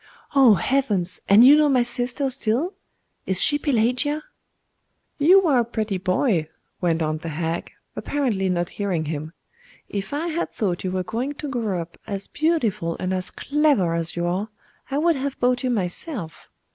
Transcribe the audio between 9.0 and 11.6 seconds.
him. 'If I had thought you were going to